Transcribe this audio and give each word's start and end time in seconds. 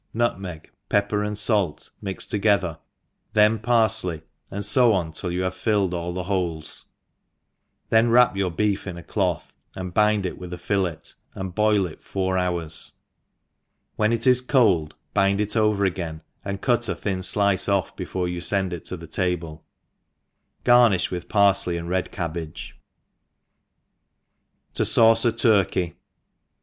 nutmeg, 0.15 0.71
pepper, 0.89 1.21
and 1.23 1.37
fait, 1.37 1.91
mixed 2.01 2.31
together^ 2.31 2.79
then 3.33 3.59
parfley, 3.59 4.23
and 4.49 4.65
fo 4.65 4.91
on 4.93 5.11
till 5.11 5.31
you 5.31 5.43
have 5.43 5.53
filled 5.53 5.93
all 5.93 6.11
the 6.11 6.23
holes, 6.23 6.85
then 7.91 8.09
wrap 8.09 8.35
your 8.35 8.49
beef 8.49 8.87
in 8.87 8.97
a 8.97 9.03
cloth, 9.03 9.53
and 9.75 9.93
bind 9.93 10.25
it 10.25 10.39
with 10.39 10.51
a 10.51 10.57
fillet, 10.57 11.13
and 11.35 11.53
boil 11.53 11.85
it 11.85 12.01
four 12.01 12.35
hours; 12.35 12.93
when 13.95 14.11
it 14.11 14.25
is 14.25 14.41
cold, 14.41 14.95
bind 15.13 15.39
it 15.39 15.55
over 15.55 15.85
again, 15.85 16.23
and 16.43 16.63
cut 16.63 16.89
a 16.89 16.95
thin 16.95 17.21
diet 17.35 17.69
off 17.69 17.95
before 17.95 18.27
you 18.27 18.41
fend 18.41 18.73
it 18.73 18.83
to 18.83 18.97
the 18.97 19.05
table: 19.05 19.63
garnifli 20.65 21.11
with 21.11 21.29
parfley 21.29 21.77
and 21.77 21.87
red 21.89 22.11
cabbage* 22.11 22.75
To/oujea 24.73 25.37
Turkey. 25.37 25.95